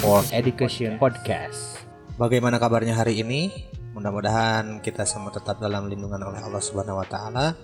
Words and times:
for 0.00 0.24
Education 0.32 1.00
Podcast. 1.00 1.80
Bagaimana 2.16 2.60
kabarnya 2.60 2.96
hari 2.96 3.20
ini? 3.24 3.50
Mudah-mudahan 3.96 4.84
kita 4.84 5.02
semua 5.08 5.34
tetap 5.34 5.58
dalam 5.58 5.90
lindungan 5.90 6.20
oleh 6.20 6.40
Allah 6.40 6.62
Subhanahu 6.62 7.00
wa 7.00 7.08
taala. 7.08 7.58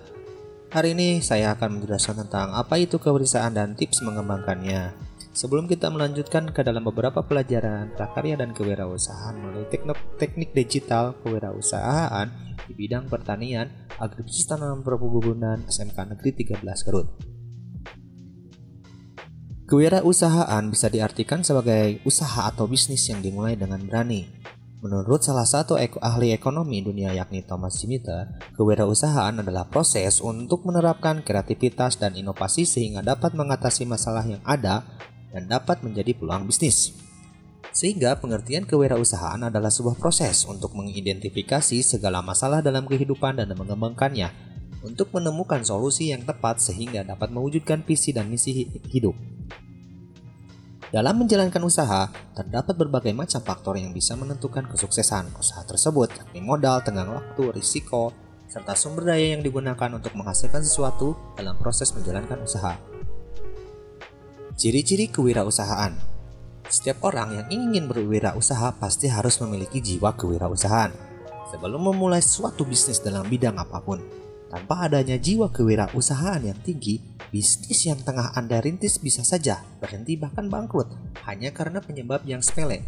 Hari 0.73 0.97
ini 0.97 1.23
saya 1.23 1.55
akan 1.55 1.79
menjelaskan 1.79 2.27
tentang 2.27 2.51
apa 2.51 2.75
itu 2.75 2.99
kewirausahaan 2.99 3.53
dan 3.55 3.77
tips 3.77 4.03
mengembangkannya. 4.03 4.91
Sebelum 5.37 5.69
kita 5.69 5.93
melanjutkan 5.93 6.49
ke 6.49 6.65
dalam 6.65 6.81
beberapa 6.81 7.21
pelajaran 7.21 7.93
prakarya 7.93 8.41
dan 8.41 8.57
kewirausahaan 8.57 9.37
melalui 9.37 9.69
teknik, 9.69 9.97
teknik 10.17 10.49
digital 10.57 11.13
kewirausahaan 11.21 12.27
di 12.65 12.73
bidang 12.73 13.05
pertanian, 13.05 13.69
agribisnis 14.01 14.49
tanaman 14.49 14.81
perkebunan 14.81 15.63
SMK 15.69 16.17
Negeri 16.17 16.31
13 16.41 16.85
Garut. 16.89 17.36
Kewirausahaan 19.67 20.63
bisa 20.71 20.87
diartikan 20.87 21.43
sebagai 21.43 21.99
usaha 22.07 22.47
atau 22.47 22.71
bisnis 22.71 23.03
yang 23.11 23.19
dimulai 23.19 23.59
dengan 23.59 23.83
berani. 23.83 24.23
Menurut 24.79 25.27
salah 25.27 25.43
satu 25.43 25.75
eko 25.75 25.99
ahli 25.99 26.31
ekonomi 26.31 26.79
dunia 26.79 27.11
yakni 27.11 27.43
Thomas 27.43 27.75
Schmitter, 27.75 28.31
kewirausahaan 28.55 29.35
adalah 29.35 29.67
proses 29.67 30.23
untuk 30.23 30.63
menerapkan 30.63 31.19
kreativitas 31.19 31.99
dan 31.99 32.15
inovasi 32.15 32.63
sehingga 32.63 33.03
dapat 33.03 33.35
mengatasi 33.35 33.83
masalah 33.83 34.23
yang 34.23 34.39
ada 34.47 34.87
dan 35.35 35.51
dapat 35.51 35.83
menjadi 35.83 36.15
peluang 36.15 36.47
bisnis. 36.47 36.95
Sehingga 37.75 38.15
pengertian 38.23 38.63
kewirausahaan 38.63 39.51
adalah 39.51 39.67
sebuah 39.67 39.99
proses 39.99 40.47
untuk 40.47 40.79
mengidentifikasi 40.79 41.83
segala 41.83 42.23
masalah 42.23 42.63
dalam 42.63 42.87
kehidupan 42.87 43.43
dan 43.43 43.51
mengembangkannya 43.51 44.31
untuk 44.79 45.11
menemukan 45.11 45.59
solusi 45.59 46.15
yang 46.15 46.23
tepat 46.23 46.63
sehingga 46.63 47.03
dapat 47.03 47.35
mewujudkan 47.35 47.83
visi 47.83 48.15
dan 48.15 48.31
misi 48.31 48.63
hidup. 48.87 49.36
Dalam 50.87 51.19
menjalankan 51.19 51.59
usaha, 51.67 52.07
terdapat 52.31 52.71
berbagai 52.79 53.11
macam 53.11 53.43
faktor 53.43 53.75
yang 53.75 53.91
bisa 53.91 54.15
menentukan 54.15 54.71
kesuksesan 54.71 55.35
usaha 55.35 55.59
tersebut, 55.67 56.15
yakni 56.15 56.39
modal, 56.39 56.79
tenggang 56.79 57.11
waktu, 57.11 57.51
risiko, 57.59 58.15
serta 58.47 58.71
sumber 58.71 59.11
daya 59.11 59.35
yang 59.35 59.43
digunakan 59.43 59.91
untuk 59.91 60.15
menghasilkan 60.15 60.63
sesuatu 60.63 61.35
dalam 61.35 61.59
proses 61.59 61.91
menjalankan 61.91 62.39
usaha. 62.39 62.79
Ciri-ciri 64.55 65.11
kewirausahaan 65.11 65.93
Setiap 66.71 67.03
orang 67.03 67.35
yang 67.35 67.47
ingin 67.51 67.91
berwirausaha 67.91 68.79
pasti 68.79 69.11
harus 69.11 69.43
memiliki 69.43 69.83
jiwa 69.83 70.15
kewirausahaan 70.15 70.91
sebelum 71.51 71.91
memulai 71.91 72.23
suatu 72.23 72.63
bisnis 72.63 73.03
dalam 73.03 73.27
bidang 73.27 73.59
apa 73.59 73.79
pun. 73.83 73.99
Tanpa 74.47 74.87
adanya 74.87 75.19
jiwa 75.19 75.51
kewirausahaan 75.51 76.39
yang 76.39 76.55
tinggi, 76.63 77.03
bisnis 77.27 77.83
yang 77.83 77.99
tengah 77.99 78.31
Anda 78.31 78.63
rintis 78.63 78.95
bisa 78.95 79.19
saja 79.27 79.59
berhenti 79.83 80.15
bahkan 80.15 80.47
bangkrut 80.47 80.87
hanya 81.27 81.51
karena 81.51 81.83
penyebab 81.83 82.23
yang 82.23 82.39
sepele. 82.39 82.87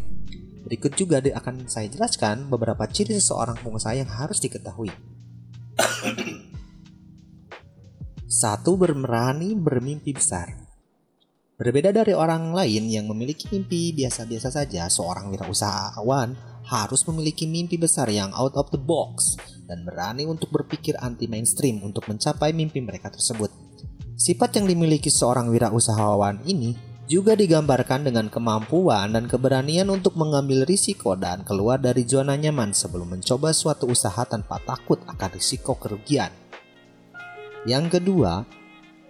Berikut 0.64 0.96
juga 0.96 1.20
akan 1.20 1.68
saya 1.68 1.92
jelaskan 1.92 2.48
beberapa 2.48 2.88
ciri 2.88 3.12
seseorang 3.12 3.60
pengusaha 3.60 3.92
yang 3.92 4.08
harus 4.08 4.40
diketahui. 4.40 4.88
Satu 8.40 8.80
bermerani 8.80 9.52
bermimpi 9.52 10.16
besar. 10.16 10.56
Berbeda 11.60 11.92
dari 11.92 12.16
orang 12.16 12.56
lain 12.56 12.88
yang 12.88 13.04
memiliki 13.04 13.52
mimpi 13.52 13.92
biasa-biasa 13.92 14.48
saja, 14.48 14.88
seorang 14.88 15.28
wirausahawan 15.28 16.32
harus 16.64 17.04
memiliki 17.04 17.44
mimpi 17.44 17.76
besar 17.76 18.08
yang 18.08 18.32
out 18.32 18.56
of 18.56 18.72
the 18.72 18.80
box 18.80 19.36
dan 19.70 19.86
berani 19.86 20.26
untuk 20.26 20.50
berpikir 20.50 20.98
anti 20.98 21.30
mainstream 21.30 21.86
untuk 21.86 22.10
mencapai 22.10 22.50
mimpi 22.50 22.82
mereka 22.82 23.14
tersebut. 23.14 23.54
Sifat 24.18 24.58
yang 24.58 24.66
dimiliki 24.66 25.08
seorang 25.08 25.46
wirausahawan 25.54 26.42
ini 26.44 26.74
juga 27.10 27.34
digambarkan 27.34 28.06
dengan 28.06 28.30
kemampuan 28.30 29.10
dan 29.10 29.26
keberanian 29.26 29.90
untuk 29.90 30.14
mengambil 30.14 30.62
risiko 30.62 31.18
dan 31.18 31.42
keluar 31.42 31.78
dari 31.78 32.06
zona 32.06 32.38
nyaman 32.38 32.70
sebelum 32.70 33.18
mencoba 33.18 33.50
suatu 33.50 33.90
usaha 33.90 34.22
tanpa 34.26 34.62
takut 34.62 35.02
akan 35.10 35.30
risiko 35.34 35.78
kerugian. 35.78 36.30
Yang 37.66 37.98
kedua, 37.98 38.46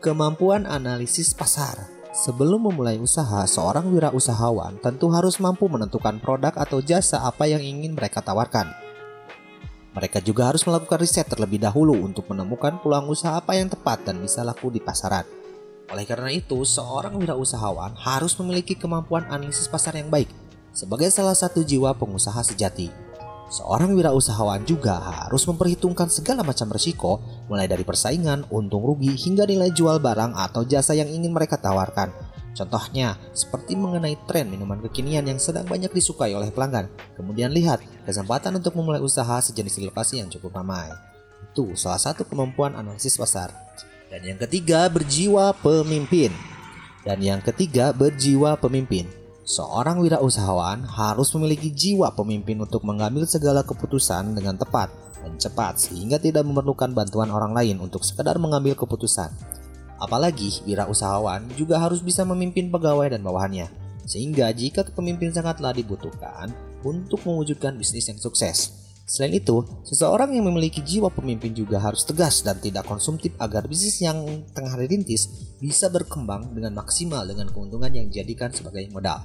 kemampuan 0.01 0.65
analisis 0.65 1.37
pasar. 1.37 1.93
Sebelum 2.11 2.67
memulai 2.67 2.99
usaha, 2.99 3.47
seorang 3.47 3.87
wirausahawan 3.95 4.83
tentu 4.83 5.13
harus 5.15 5.39
mampu 5.39 5.71
menentukan 5.71 6.19
produk 6.19 6.51
atau 6.59 6.83
jasa 6.83 7.23
apa 7.23 7.47
yang 7.47 7.63
ingin 7.63 7.95
mereka 7.95 8.19
tawarkan. 8.19 8.90
Mereka 9.91 10.23
juga 10.23 10.47
harus 10.47 10.63
melakukan 10.63 11.03
riset 11.03 11.27
terlebih 11.27 11.59
dahulu 11.59 11.99
untuk 11.99 12.31
menemukan 12.31 12.79
peluang 12.79 13.11
usaha 13.11 13.35
apa 13.35 13.59
yang 13.59 13.67
tepat 13.67 14.07
dan 14.07 14.23
bisa 14.23 14.47
laku 14.47 14.71
di 14.71 14.79
pasaran. 14.79 15.27
Oleh 15.91 16.07
karena 16.07 16.31
itu, 16.31 16.63
seorang 16.63 17.19
wirausahawan 17.19 17.99
harus 17.99 18.39
memiliki 18.39 18.79
kemampuan 18.79 19.27
analisis 19.27 19.67
pasar 19.67 19.99
yang 19.99 20.07
baik 20.07 20.31
sebagai 20.71 21.11
salah 21.11 21.35
satu 21.35 21.67
jiwa 21.67 21.91
pengusaha 21.99 22.39
sejati. 22.47 23.11
Seorang 23.51 23.99
wirausahawan 23.99 24.63
juga 24.63 25.03
harus 25.03 25.43
memperhitungkan 25.51 26.07
segala 26.07 26.47
macam 26.47 26.71
resiko, 26.71 27.19
mulai 27.51 27.67
dari 27.67 27.83
persaingan, 27.83 28.47
untung 28.55 28.87
rugi, 28.87 29.11
hingga 29.19 29.43
nilai 29.43 29.75
jual 29.75 29.99
barang 29.99 30.39
atau 30.39 30.63
jasa 30.63 30.95
yang 30.95 31.11
ingin 31.11 31.35
mereka 31.35 31.59
tawarkan 31.59 32.15
Contohnya, 32.51 33.15
seperti 33.31 33.79
mengenai 33.79 34.19
tren 34.27 34.51
minuman 34.51 34.83
kekinian 34.83 35.23
yang 35.23 35.39
sedang 35.39 35.65
banyak 35.65 35.95
disukai 35.95 36.35
oleh 36.35 36.51
pelanggan. 36.51 36.91
Kemudian 37.15 37.55
lihat 37.55 37.79
kesempatan 38.03 38.59
untuk 38.59 38.75
memulai 38.75 38.99
usaha 38.99 39.39
sejenis 39.39 39.79
lokasi 39.87 40.19
yang 40.19 40.29
cukup 40.29 40.59
ramai. 40.59 40.91
Itu 41.51 41.79
salah 41.79 42.03
satu 42.03 42.27
kemampuan 42.27 42.75
analisis 42.75 43.15
pasar. 43.15 43.55
Dan 44.11 44.27
yang 44.27 44.39
ketiga, 44.43 44.91
berjiwa 44.91 45.55
pemimpin. 45.63 46.35
Dan 47.07 47.23
yang 47.23 47.39
ketiga, 47.41 47.95
berjiwa 47.95 48.59
pemimpin. 48.59 49.07
Seorang 49.47 50.03
wirausahawan 50.03 50.87
harus 50.87 51.35
memiliki 51.35 51.75
jiwa 51.75 52.15
pemimpin 52.15 52.61
untuk 52.63 52.87
mengambil 52.87 53.27
segala 53.27 53.67
keputusan 53.67 54.37
dengan 54.37 54.55
tepat 54.55 54.93
dan 55.21 55.35
cepat 55.37 55.75
sehingga 55.81 56.23
tidak 56.23 56.47
memerlukan 56.47 56.95
bantuan 56.95 57.35
orang 57.35 57.51
lain 57.51 57.83
untuk 57.83 58.07
sekedar 58.07 58.39
mengambil 58.39 58.79
keputusan. 58.79 59.33
Apalagi 60.01 60.65
wirausahawan 60.65 61.53
juga 61.61 61.77
harus 61.77 62.01
bisa 62.01 62.25
memimpin 62.25 62.73
pegawai 62.73 63.13
dan 63.13 63.21
bawahannya. 63.21 63.69
Sehingga 64.09 64.49
jika 64.57 64.81
kepemimpinan 64.89 65.37
sangatlah 65.37 65.77
dibutuhkan 65.77 66.49
untuk 66.81 67.21
mewujudkan 67.29 67.77
bisnis 67.77 68.09
yang 68.09 68.17
sukses. 68.17 68.81
Selain 69.05 69.37
itu, 69.37 69.67
seseorang 69.85 70.33
yang 70.33 70.47
memiliki 70.49 70.81
jiwa 70.81 71.11
pemimpin 71.11 71.51
juga 71.51 71.83
harus 71.83 72.07
tegas 72.07 72.47
dan 72.47 72.63
tidak 72.63 72.87
konsumtif 72.87 73.35
agar 73.43 73.67
bisnis 73.67 74.01
yang 74.01 74.47
tengah 74.55 74.73
dirintis 74.79 75.51
bisa 75.59 75.91
berkembang 75.91 76.55
dengan 76.55 76.79
maksimal 76.79 77.27
dengan 77.27 77.51
keuntungan 77.51 77.91
yang 77.91 78.07
dijadikan 78.09 78.55
sebagai 78.55 78.87
modal. 78.89 79.21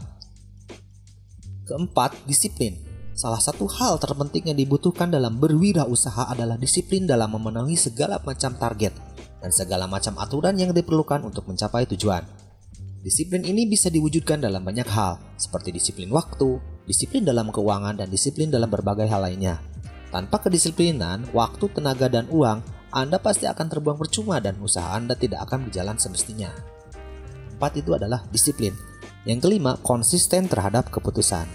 Keempat, 1.70 2.18
disiplin. 2.26 2.82
Salah 3.16 3.40
satu 3.40 3.70
hal 3.72 3.96
terpenting 4.02 4.52
yang 4.52 4.60
dibutuhkan 4.60 5.08
dalam 5.08 5.40
berwirausaha 5.40 6.34
adalah 6.34 6.60
disiplin 6.60 7.08
dalam 7.08 7.32
memenuhi 7.32 7.80
segala 7.80 8.20
macam 8.26 8.58
target 8.60 9.15
dan 9.46 9.54
segala 9.54 9.86
macam 9.86 10.18
aturan 10.18 10.58
yang 10.58 10.74
diperlukan 10.74 11.22
untuk 11.22 11.46
mencapai 11.46 11.86
tujuan. 11.94 12.26
Disiplin 13.06 13.46
ini 13.46 13.70
bisa 13.70 13.94
diwujudkan 13.94 14.42
dalam 14.42 14.66
banyak 14.66 14.90
hal, 14.90 15.22
seperti 15.38 15.70
disiplin 15.70 16.10
waktu, 16.10 16.58
disiplin 16.90 17.22
dalam 17.22 17.54
keuangan, 17.54 18.02
dan 18.02 18.10
disiplin 18.10 18.50
dalam 18.50 18.66
berbagai 18.74 19.06
hal 19.06 19.22
lainnya. 19.22 19.62
Tanpa 20.10 20.42
kedisiplinan, 20.42 21.30
waktu, 21.30 21.70
tenaga, 21.70 22.10
dan 22.10 22.26
uang, 22.34 22.66
Anda 22.90 23.22
pasti 23.22 23.46
akan 23.46 23.70
terbuang 23.70 24.02
percuma 24.02 24.42
dan 24.42 24.58
usaha 24.58 24.98
Anda 24.98 25.14
tidak 25.14 25.46
akan 25.46 25.70
berjalan 25.70 26.02
semestinya. 26.02 26.50
Empat 27.54 27.78
itu 27.78 27.94
adalah 27.94 28.26
disiplin. 28.34 28.74
Yang 29.30 29.46
kelima, 29.46 29.78
konsisten 29.86 30.50
terhadap 30.50 30.90
keputusan. 30.90 31.46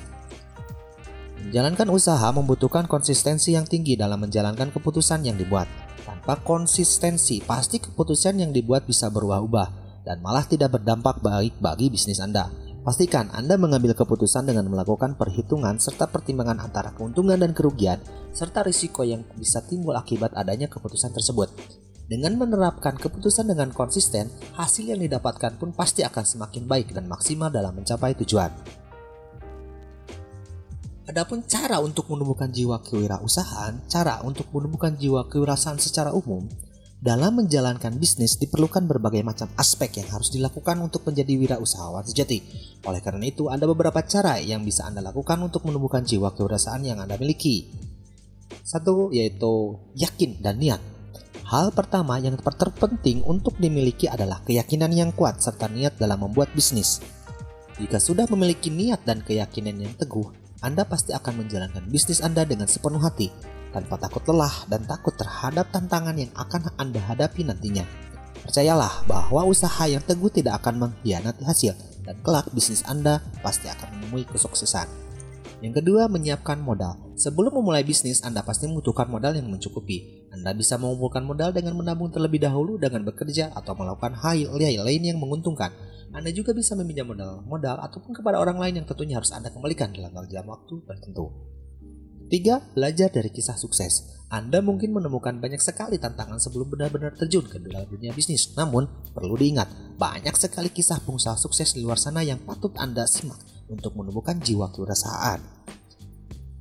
Menjalankan 1.43 1.91
usaha 1.91 2.31
membutuhkan 2.31 2.87
konsistensi 2.87 3.59
yang 3.59 3.67
tinggi 3.67 3.99
dalam 3.99 4.23
menjalankan 4.23 4.71
keputusan 4.71 5.27
yang 5.27 5.35
dibuat. 5.35 5.67
Konsistensi, 6.39 7.43
pasti 7.43 7.83
keputusan 7.83 8.39
yang 8.39 8.55
dibuat 8.55 8.87
bisa 8.87 9.11
berubah-ubah 9.11 9.69
dan 10.07 10.23
malah 10.23 10.47
tidak 10.47 10.79
berdampak 10.79 11.19
baik 11.19 11.59
bagi 11.59 11.91
bisnis 11.91 12.23
Anda. 12.23 12.47
Pastikan 12.81 13.29
Anda 13.37 13.61
mengambil 13.61 13.93
keputusan 13.93 14.49
dengan 14.49 14.65
melakukan 14.73 15.19
perhitungan 15.19 15.77
serta 15.77 16.09
pertimbangan 16.09 16.65
antara 16.65 16.97
keuntungan 16.97 17.37
dan 17.37 17.53
kerugian 17.53 18.01
serta 18.33 18.65
risiko 18.65 19.05
yang 19.05 19.21
bisa 19.37 19.61
timbul 19.61 19.93
akibat 19.93 20.33
adanya 20.33 20.71
keputusan 20.71 21.13
tersebut. 21.13 21.53
Dengan 22.11 22.35
menerapkan 22.41 22.99
keputusan 22.99 23.47
dengan 23.53 23.71
konsisten, 23.71 24.33
hasil 24.59 24.83
yang 24.83 24.99
didapatkan 24.99 25.61
pun 25.61 25.71
pasti 25.71 26.03
akan 26.03 26.25
semakin 26.27 26.67
baik 26.67 26.91
dan 26.91 27.07
maksimal 27.07 27.55
dalam 27.55 27.71
mencapai 27.77 28.19
tujuan. 28.19 28.51
Adapun 31.11 31.43
cara 31.43 31.83
untuk 31.83 32.07
menumbuhkan 32.07 32.55
jiwa 32.55 32.87
kewirausahaan, 32.87 33.83
cara 33.91 34.23
untuk 34.23 34.47
menumbuhkan 34.55 34.95
jiwa 34.95 35.27
kewirausahaan 35.27 35.83
secara 35.83 36.15
umum, 36.15 36.47
dalam 37.03 37.35
menjalankan 37.43 37.99
bisnis 37.99 38.39
diperlukan 38.39 38.87
berbagai 38.87 39.27
macam 39.27 39.51
aspek 39.59 39.99
yang 39.99 40.07
harus 40.15 40.31
dilakukan 40.31 40.79
untuk 40.79 41.03
menjadi 41.03 41.35
wirausahawan 41.35 42.07
sejati. 42.07 42.47
Oleh 42.87 43.03
karena 43.03 43.27
itu, 43.27 43.51
ada 43.51 43.67
beberapa 43.67 43.99
cara 44.07 44.39
yang 44.39 44.63
bisa 44.63 44.87
Anda 44.87 45.03
lakukan 45.03 45.35
untuk 45.43 45.67
menumbuhkan 45.67 46.07
jiwa 46.07 46.31
kewirausahaan 46.31 46.87
yang 46.87 47.03
Anda 47.03 47.19
miliki. 47.19 47.75
Satu 48.63 49.11
yaitu 49.11 49.83
yakin 49.99 50.39
dan 50.39 50.63
niat. 50.63 50.79
Hal 51.51 51.75
pertama 51.75 52.23
yang 52.23 52.39
terpenting 52.39 53.27
untuk 53.27 53.59
dimiliki 53.59 54.07
adalah 54.07 54.47
keyakinan 54.47 54.95
yang 54.95 55.11
kuat 55.11 55.43
serta 55.43 55.67
niat 55.67 55.99
dalam 55.99 56.23
membuat 56.23 56.55
bisnis. 56.55 57.03
Jika 57.83 57.99
sudah 57.99 58.31
memiliki 58.31 58.71
niat 58.71 59.03
dan 59.03 59.27
keyakinan 59.27 59.75
yang 59.75 59.99
teguh, 59.99 60.31
Anda 60.61 60.85
pasti 60.85 61.17
akan 61.17 61.41
menjalankan 61.45 61.89
bisnis 61.89 62.21
Anda 62.21 62.45
dengan 62.45 62.69
sepenuh 62.69 63.01
hati, 63.01 63.33
tanpa 63.73 63.97
takut 63.97 64.21
lelah 64.29 64.69
dan 64.69 64.85
takut 64.85 65.17
terhadap 65.17 65.73
tantangan 65.73 66.13
yang 66.13 66.29
akan 66.37 66.69
Anda 66.77 67.01
hadapi 67.01 67.49
nantinya. 67.49 67.89
Percayalah 68.45 69.09
bahwa 69.09 69.49
usaha 69.49 69.89
yang 69.89 70.05
teguh 70.05 70.29
tidak 70.29 70.61
akan 70.61 70.85
mengkhianati 70.85 71.49
hasil, 71.49 71.73
dan 72.05 72.21
kelak 72.21 72.53
bisnis 72.53 72.85
Anda 72.85 73.25
pasti 73.41 73.73
akan 73.73 73.89
menemui 73.97 74.29
kesuksesan. 74.29 74.85
Yang 75.65 75.85
kedua, 75.85 76.09
menyiapkan 76.13 76.61
modal. 76.61 76.97
Sebelum 77.17 77.57
memulai 77.61 77.85
bisnis, 77.85 78.21
Anda 78.25 78.41
pasti 78.41 78.69
membutuhkan 78.69 79.09
modal 79.09 79.37
yang 79.37 79.49
mencukupi. 79.49 80.29
Anda 80.33 80.57
bisa 80.57 80.81
mengumpulkan 80.81 81.21
modal 81.25 81.53
dengan 81.53 81.77
menabung 81.77 82.09
terlebih 82.09 82.41
dahulu 82.41 82.81
dengan 82.81 83.05
bekerja 83.05 83.53
atau 83.53 83.77
melakukan 83.77 84.17
hal 84.17 84.41
lain 84.61 85.03
yang 85.05 85.21
menguntungkan. 85.21 85.73
Anda 86.11 86.35
juga 86.35 86.51
bisa 86.51 86.75
meminjam 86.75 87.07
modal, 87.07 87.47
modal 87.47 87.79
ataupun 87.79 88.19
kepada 88.19 88.43
orang 88.43 88.59
lain 88.59 88.83
yang 88.83 88.87
tentunya 88.87 89.23
harus 89.23 89.31
Anda 89.31 89.55
kembalikan 89.55 89.95
dalam 89.95 90.11
jam 90.27 90.43
waktu 90.51 90.83
tertentu. 90.83 91.31
Tiga, 92.31 92.63
belajar 92.75 93.11
dari 93.11 93.31
kisah 93.31 93.59
sukses. 93.59 94.23
Anda 94.31 94.63
mungkin 94.63 94.95
menemukan 94.95 95.43
banyak 95.43 95.59
sekali 95.59 95.99
tantangan 95.99 96.39
sebelum 96.39 96.71
benar-benar 96.71 97.19
terjun 97.19 97.43
ke 97.43 97.59
dalam 97.59 97.91
dunia 97.91 98.15
bisnis. 98.15 98.55
Namun, 98.55 98.87
perlu 99.11 99.35
diingat, 99.35 99.99
banyak 99.99 100.39
sekali 100.39 100.71
kisah 100.71 101.03
pengusaha 101.03 101.35
sukses 101.35 101.75
di 101.75 101.83
luar 101.83 101.99
sana 101.99 102.23
yang 102.23 102.39
patut 102.47 102.71
Anda 102.79 103.11
simak 103.11 103.43
untuk 103.67 103.99
menumbuhkan 103.99 104.39
jiwa 104.39 104.71
kewirausahaan. 104.71 105.60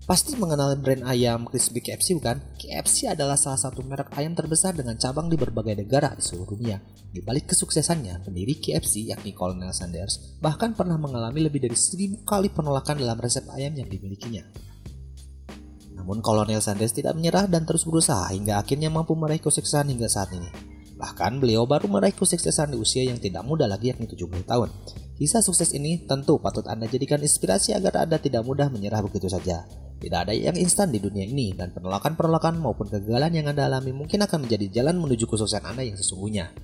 Pasti 0.10 0.34
mengenal 0.34 0.74
brand 0.82 1.06
ayam 1.06 1.46
crispy 1.46 1.86
KFC 1.86 2.18
bukan? 2.18 2.42
KFC 2.58 3.14
adalah 3.14 3.38
salah 3.38 3.62
satu 3.62 3.86
merek 3.86 4.10
ayam 4.18 4.34
terbesar 4.34 4.74
dengan 4.74 4.98
cabang 4.98 5.30
di 5.30 5.38
berbagai 5.38 5.86
negara 5.86 6.18
di 6.18 6.26
seluruh 6.26 6.58
dunia. 6.58 6.82
Di 7.14 7.22
balik 7.22 7.54
kesuksesannya, 7.54 8.26
pendiri 8.26 8.58
KFC 8.58 9.06
yakni 9.06 9.38
Colonel 9.38 9.70
Sanders 9.70 10.42
bahkan 10.42 10.74
pernah 10.74 10.98
mengalami 10.98 11.46
lebih 11.46 11.62
dari 11.62 11.78
seribu 11.78 12.26
kali 12.26 12.50
penolakan 12.50 12.98
dalam 12.98 13.22
resep 13.22 13.46
ayam 13.54 13.78
yang 13.78 13.86
dimilikinya. 13.86 14.50
Namun 15.94 16.26
Colonel 16.26 16.58
Sanders 16.58 16.98
tidak 16.98 17.14
menyerah 17.14 17.46
dan 17.46 17.70
terus 17.70 17.86
berusaha 17.86 18.34
hingga 18.34 18.58
akhirnya 18.58 18.90
mampu 18.90 19.14
meraih 19.14 19.46
kesuksesan 19.46 19.94
hingga 19.94 20.10
saat 20.10 20.34
ini. 20.34 20.50
Bahkan 20.98 21.38
beliau 21.38 21.70
baru 21.70 21.86
meraih 21.86 22.18
kesuksesan 22.18 22.74
di 22.74 22.82
usia 22.82 23.06
yang 23.06 23.22
tidak 23.22 23.46
muda 23.46 23.70
lagi 23.70 23.94
yakni 23.94 24.10
70 24.10 24.42
tahun. 24.42 24.74
Kisah 25.22 25.46
sukses 25.46 25.70
ini 25.78 26.02
tentu 26.10 26.42
patut 26.42 26.66
Anda 26.66 26.90
jadikan 26.90 27.22
inspirasi 27.22 27.78
agar 27.78 28.10
Anda 28.10 28.18
tidak 28.18 28.42
mudah 28.42 28.74
menyerah 28.74 29.06
begitu 29.06 29.30
saja. 29.30 29.70
Tidak 30.00 30.16
ada 30.16 30.32
yang 30.32 30.56
instan 30.56 30.96
di 30.96 31.04
dunia 31.04 31.28
ini 31.28 31.52
dan 31.52 31.76
penolakan-penolakan 31.76 32.64
maupun 32.64 32.88
kegagalan 32.88 33.36
yang 33.36 33.52
Anda 33.52 33.68
alami 33.68 33.92
mungkin 33.92 34.24
akan 34.24 34.48
menjadi 34.48 34.80
jalan 34.80 34.96
menuju 34.96 35.28
kesuksesan 35.28 35.68
Anda 35.68 35.84
yang 35.84 36.00
sesungguhnya. 36.00 36.56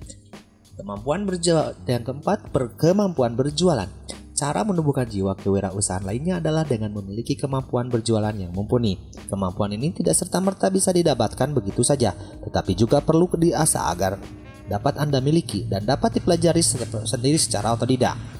Kemampuan 0.76 1.28
berjualan 1.28 1.76
yang 1.84 2.04
keempat, 2.04 2.48
berkemampuan 2.48 3.36
berjualan. 3.36 3.88
Cara 4.36 4.60
menumbuhkan 4.64 5.08
jiwa 5.08 5.32
kewirausahaan 5.36 6.04
lainnya 6.04 6.40
adalah 6.44 6.64
dengan 6.64 6.92
memiliki 6.92 7.36
kemampuan 7.36 7.88
berjualan 7.88 8.32
yang 8.36 8.52
mumpuni. 8.52 8.96
Kemampuan 9.32 9.72
ini 9.72 9.92
tidak 9.96 10.16
serta-merta 10.16 10.68
bisa 10.68 10.92
didapatkan 10.92 11.52
begitu 11.56 11.80
saja, 11.80 12.12
tetapi 12.44 12.76
juga 12.76 13.00
perlu 13.00 13.28
diasah 13.32 13.88
agar 13.88 14.20
dapat 14.68 15.00
Anda 15.00 15.24
miliki 15.24 15.64
dan 15.64 15.88
dapat 15.88 16.20
dipelajari 16.20 16.60
sendiri 16.60 17.40
secara 17.40 17.72
otodidak. 17.72 18.35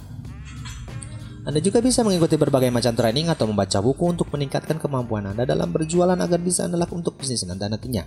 Anda 1.46 1.62
juga 1.62 1.78
bisa 1.78 2.02
mengikuti 2.02 2.34
berbagai 2.34 2.75
macam 2.75 2.90
training 2.90 3.31
atau 3.31 3.46
membaca 3.46 3.78
buku 3.78 4.02
untuk 4.10 4.26
meningkatkan 4.34 4.82
kemampuan 4.82 5.31
Anda 5.31 5.46
dalam 5.46 5.70
berjualan 5.70 6.19
agar 6.19 6.43
bisa 6.43 6.66
Anda 6.66 6.82
untuk 6.90 7.22
bisnis 7.22 7.46
Anda 7.46 7.70
nantinya. 7.70 8.02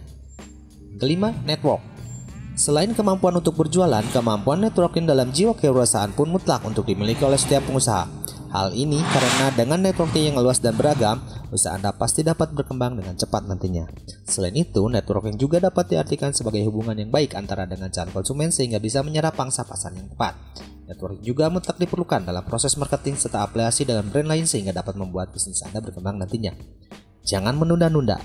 Kelima, 1.00 1.31
network. 1.47 1.80
Selain 2.59 2.91
kemampuan 2.91 3.39
untuk 3.39 3.56
berjualan, 3.56 4.03
kemampuan 4.12 4.59
networking 4.59 5.07
dalam 5.07 5.31
jiwa 5.31 5.56
kewirausahaan 5.56 6.12
pun 6.12 6.27
mutlak 6.36 6.68
untuk 6.68 6.83
dimiliki 6.83 7.24
oleh 7.24 7.39
setiap 7.39 7.63
pengusaha. 7.63 8.12
Hal 8.51 8.75
ini 8.75 9.00
karena 9.00 9.56
dengan 9.56 9.88
networking 9.88 10.35
yang 10.35 10.44
luas 10.44 10.59
dan 10.59 10.75
beragam, 10.75 11.24
usaha 11.56 11.80
Anda 11.80 11.95
pasti 11.95 12.27
dapat 12.27 12.51
berkembang 12.51 13.00
dengan 13.00 13.15
cepat 13.15 13.47
nantinya. 13.47 13.88
Selain 14.27 14.51
itu, 14.51 14.83
networking 14.92 15.39
juga 15.39 15.63
dapat 15.63 15.88
diartikan 15.88 16.35
sebagai 16.35 16.59
hubungan 16.68 17.00
yang 17.00 17.07
baik 17.07 17.39
antara 17.39 17.63
dengan 17.63 17.88
calon 17.88 18.12
konsumen 18.12 18.51
sehingga 18.51 18.83
bisa 18.83 19.00
menyerap 19.00 19.39
pangsa 19.39 19.63
pasar 19.63 19.95
yang 19.95 20.12
tepat. 20.12 20.35
Networking 20.89 21.21
juga 21.21 21.53
mutlak 21.53 21.77
diperlukan 21.77 22.25
dalam 22.25 22.41
proses 22.41 22.74
marketing 22.74 23.13
serta 23.13 23.45
aplikasi 23.45 23.86
dalam 23.86 24.09
brand 24.09 24.25
lain 24.25 24.50
sehingga 24.50 24.74
dapat 24.74 24.97
membuat 24.97 25.30
bisnis 25.30 25.62
Anda 25.62 25.86
berkembang 25.86 26.18
nantinya. 26.18 26.57
Jangan 27.21 27.53
menunda-nunda. 27.53 28.18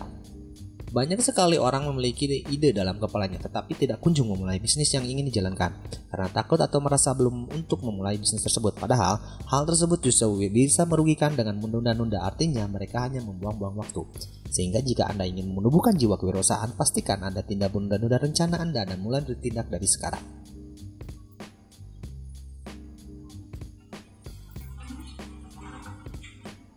Banyak 0.95 1.19
sekali 1.27 1.59
orang 1.59 1.91
memiliki 1.91 2.47
ide 2.47 2.71
dalam 2.71 3.03
kepalanya 3.03 3.43
tetapi 3.43 3.75
tidak 3.75 3.99
kunjung 3.99 4.31
memulai 4.31 4.63
bisnis 4.63 4.95
yang 4.95 5.03
ingin 5.03 5.27
dijalankan 5.27 5.75
karena 6.07 6.31
takut 6.31 6.55
atau 6.63 6.79
merasa 6.79 7.11
belum 7.11 7.51
untuk 7.51 7.83
memulai 7.83 8.15
bisnis 8.15 8.47
tersebut. 8.47 8.79
Padahal 8.79 9.19
hal 9.51 9.63
tersebut 9.67 9.99
justru 9.99 10.39
bisa 10.55 10.87
merugikan 10.87 11.35
dengan 11.35 11.59
menunda-nunda 11.59 12.23
artinya 12.23 12.63
mereka 12.71 13.11
hanya 13.11 13.27
membuang-buang 13.27 13.75
waktu. 13.75 14.07
Sehingga 14.55 14.79
jika 14.87 15.11
Anda 15.11 15.27
ingin 15.27 15.51
menumbuhkan 15.51 15.99
jiwa 15.99 16.15
kewirausahaan, 16.15 16.79
pastikan 16.79 17.27
Anda 17.27 17.43
tidak 17.43 17.75
menunda-nunda 17.75 18.23
rencana 18.23 18.63
Anda 18.63 18.87
dan 18.87 19.03
mulai 19.03 19.27
bertindak 19.27 19.67
dari 19.67 19.91
sekarang. 19.91 20.44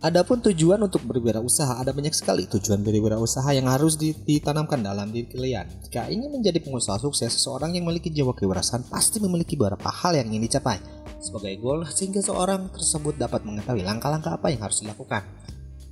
Adapun 0.08 0.40
tujuan 0.40 0.80
untuk 0.80 1.04
berwirausaha 1.04 1.84
ada 1.84 1.92
banyak 1.92 2.16
sekali 2.16 2.48
tujuan 2.48 2.80
berwirausaha 2.80 3.52
yang 3.52 3.68
harus 3.68 4.00
ditanamkan 4.00 4.80
dalam 4.80 5.12
diri 5.12 5.28
kalian. 5.28 5.68
Jika 5.84 6.08
ingin 6.08 6.32
menjadi 6.32 6.64
pengusaha 6.64 6.96
sukses, 6.96 7.28
seseorang 7.36 7.76
yang 7.76 7.84
memiliki 7.84 8.08
jiwa 8.08 8.32
kewirausahaan 8.32 8.88
pasti 8.88 9.20
memiliki 9.20 9.52
beberapa 9.60 9.92
hal 9.92 10.16
yang 10.16 10.32
ingin 10.32 10.48
dicapai 10.48 10.80
sebagai 11.20 11.60
goal 11.60 11.84
sehingga 11.84 12.24
seorang 12.24 12.72
tersebut 12.72 13.20
dapat 13.20 13.44
mengetahui 13.44 13.84
langkah-langkah 13.84 14.32
apa 14.32 14.48
yang 14.48 14.64
harus 14.64 14.80
dilakukan. 14.80 15.28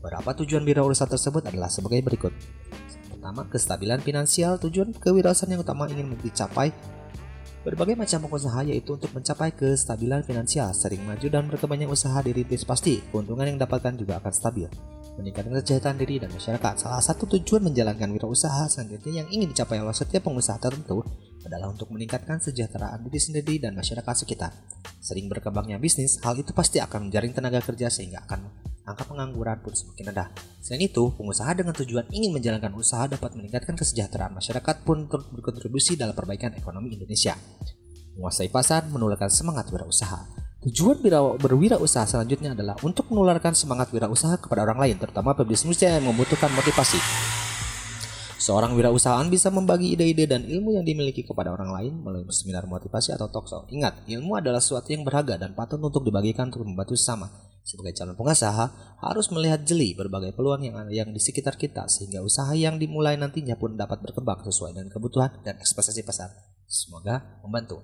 Beberapa 0.01 0.33
tujuan 0.33 0.65
wirausaha 0.65 1.13
tersebut 1.13 1.53
adalah 1.53 1.69
sebagai 1.69 2.01
berikut. 2.01 2.33
Pertama, 3.13 3.45
kestabilan 3.53 4.01
finansial. 4.01 4.57
Tujuan 4.57 4.97
kewirausahaan 4.97 5.53
yang 5.53 5.61
utama 5.61 5.93
ingin 5.93 6.17
dicapai 6.25 6.73
Berbagai 7.67 7.99
macam 7.99 8.31
usaha 8.31 8.63
yaitu 8.63 8.95
untuk 8.95 9.11
mencapai 9.11 9.51
kestabilan 9.51 10.23
finansial, 10.23 10.71
sering 10.71 11.03
maju 11.03 11.27
dan 11.27 11.51
berkembangnya 11.51 11.91
usaha 11.91 12.15
dirintis 12.23 12.63
pasti, 12.63 13.03
keuntungan 13.11 13.43
yang 13.43 13.59
dapatkan 13.59 13.99
juga 13.99 14.23
akan 14.23 14.31
stabil. 14.31 14.71
Meningkatkan 15.19 15.51
kesejahteraan 15.51 15.99
diri 15.99 16.23
dan 16.23 16.31
masyarakat. 16.31 16.87
Salah 16.87 17.03
satu 17.03 17.27
tujuan 17.27 17.67
menjalankan 17.67 18.07
wirausaha 18.15 18.71
selanjutnya 18.71 19.27
yang 19.27 19.29
ingin 19.35 19.51
dicapai 19.51 19.83
oleh 19.83 19.91
setiap 19.91 20.31
pengusaha 20.31 20.63
tertentu 20.63 21.03
adalah 21.43 21.75
untuk 21.75 21.91
meningkatkan 21.91 22.39
kesejahteraan 22.39 23.03
diri 23.03 23.19
sendiri 23.19 23.59
dan 23.59 23.75
masyarakat 23.75 24.15
sekitar. 24.15 24.55
Sering 25.03 25.27
berkembangnya 25.27 25.83
bisnis, 25.83 26.23
hal 26.23 26.39
itu 26.39 26.55
pasti 26.55 26.79
akan 26.79 27.11
menjaring 27.11 27.35
tenaga 27.35 27.59
kerja 27.67 27.91
sehingga 27.91 28.23
akan 28.31 28.47
angka 28.87 29.05
pengangguran 29.05 29.59
pun 29.61 29.75
semakin 29.75 30.15
rendah. 30.15 30.31
Selain 30.63 30.87
itu, 30.87 31.11
pengusaha 31.19 31.51
dengan 31.59 31.75
tujuan 31.75 32.07
ingin 32.15 32.31
menjalankan 32.31 32.71
usaha 32.79 33.11
dapat 33.11 33.35
meningkatkan 33.35 33.75
kesejahteraan 33.75 34.33
masyarakat 34.39 34.87
pun 34.87 35.11
turut 35.11 35.27
berkontribusi 35.35 35.99
dalam 35.99 36.15
perbaikan 36.15 36.55
ekonomi 36.55 36.95
Indonesia. 36.95 37.35
Menguasai 38.15 38.49
pasar 38.49 38.87
menularkan 38.89 39.29
semangat 39.29 39.69
wirausaha. 39.69 40.47
Tujuan 40.67 40.99
berwirausaha 41.39 42.09
selanjutnya 42.09 42.57
adalah 42.57 42.75
untuk 42.83 43.07
menularkan 43.13 43.53
semangat 43.53 43.93
wirausaha 43.93 44.41
kepada 44.41 44.67
orang 44.67 44.83
lain, 44.83 44.97
terutama 44.99 45.37
pebisnis 45.37 45.79
yang 45.83 46.03
membutuhkan 46.03 46.51
motivasi. 46.55 46.99
Seorang 48.37 48.79
wirausahaan 48.79 49.27
bisa 49.27 49.51
membagi 49.51 49.97
ide-ide 49.97 50.29
dan 50.29 50.47
ilmu 50.47 50.79
yang 50.79 50.87
dimiliki 50.87 51.27
kepada 51.27 51.51
orang 51.51 51.73
lain 51.73 51.93
melalui 51.99 52.31
seminar 52.31 52.69
motivasi 52.69 53.11
atau 53.15 53.27
talkshow. 53.27 53.67
Ingat, 53.73 54.07
ilmu 54.07 54.39
adalah 54.39 54.63
sesuatu 54.63 54.93
yang 54.93 55.03
berharga 55.03 55.41
dan 55.41 55.51
patut 55.57 55.83
untuk 55.83 56.07
dibagikan 56.07 56.53
untuk 56.53 56.63
membantu 56.63 56.95
sesama. 56.95 57.27
Sebagai 57.67 57.99
calon 57.99 58.15
pengusaha, 58.15 58.95
harus 59.03 59.27
melihat 59.35 59.67
jeli 59.67 59.91
berbagai 59.99 60.39
peluang 60.39 60.63
yang 60.63 60.79
ada 60.79 60.93
yang 60.95 61.11
di 61.11 61.19
sekitar 61.19 61.59
kita 61.59 61.91
sehingga 61.91 62.23
usaha 62.23 62.55
yang 62.55 62.79
dimulai 62.79 63.19
nantinya 63.19 63.59
pun 63.59 63.75
dapat 63.75 63.99
berkembang 64.07 64.47
sesuai 64.47 64.71
dengan 64.71 64.87
kebutuhan 64.87 65.43
dan 65.43 65.59
ekspektasi 65.59 66.07
pasar. 66.07 66.31
Semoga 66.71 67.43
membantu. 67.43 67.83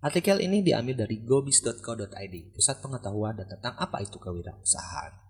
Artikel 0.00 0.40
ini 0.40 0.64
diambil 0.64 1.04
dari 1.04 1.20
gobis.co.id, 1.20 2.34
pusat 2.56 2.80
pengetahuan 2.80 3.36
dan 3.36 3.52
tentang 3.52 3.76
apa 3.76 4.00
itu 4.00 4.16
kewirausahaan. 4.16 5.25